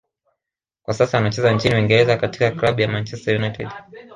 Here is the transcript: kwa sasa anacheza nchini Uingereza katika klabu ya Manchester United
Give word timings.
kwa 0.85 0.93
sasa 0.93 1.17
anacheza 1.17 1.53
nchini 1.53 1.75
Uingereza 1.75 2.17
katika 2.17 2.51
klabu 2.51 2.81
ya 2.81 2.87
Manchester 2.87 3.35
United 3.35 3.69